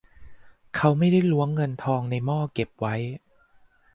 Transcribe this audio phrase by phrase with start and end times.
[0.75, 2.95] เขาไม่ได้ล้วงเงินทองในหม้อเก็บไว้